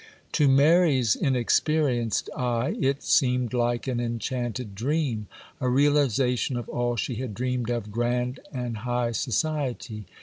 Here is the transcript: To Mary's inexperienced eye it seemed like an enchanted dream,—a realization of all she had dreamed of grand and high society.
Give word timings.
To 0.31 0.47
Mary's 0.47 1.15
inexperienced 1.15 2.27
eye 2.35 2.75
it 2.79 3.03
seemed 3.03 3.53
like 3.53 3.85
an 3.85 3.99
enchanted 3.99 4.73
dream,—a 4.73 5.69
realization 5.69 6.57
of 6.57 6.67
all 6.69 6.95
she 6.95 7.17
had 7.17 7.35
dreamed 7.35 7.69
of 7.69 7.91
grand 7.91 8.39
and 8.51 8.77
high 8.77 9.11
society. 9.11 10.05